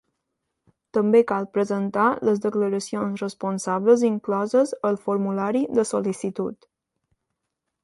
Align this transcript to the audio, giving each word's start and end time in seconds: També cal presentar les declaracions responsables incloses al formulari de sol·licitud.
També 0.97 1.19
cal 1.31 1.45
presentar 1.57 2.05
les 2.29 2.41
declaracions 2.45 3.21
responsables 3.25 4.07
incloses 4.09 4.75
al 4.91 4.99
formulari 5.05 5.65
de 5.81 5.89
sol·licitud. 5.93 6.67